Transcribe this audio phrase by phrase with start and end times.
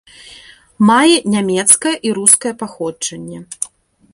[0.89, 3.39] Мае нямецкае і рускае паходжанне.